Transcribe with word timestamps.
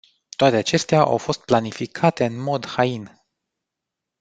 Toate 0.35 0.55
acestea 0.55 0.99
au 0.99 1.17
fost 1.17 1.45
planificate 1.45 2.25
în 2.25 2.37
mod 2.39 2.65
hain. 2.65 3.21